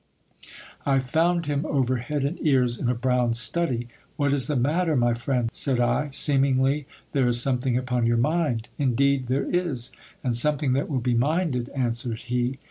[0.83, 3.87] I found him over head and ears in a brown study.
[4.17, 5.51] What is the matter, my friend?
[5.53, 8.67] said I, seemingly there is something upon your mind.
[8.79, 9.91] Indeed there s;
[10.23, 12.57] and something that will be minded, answered he.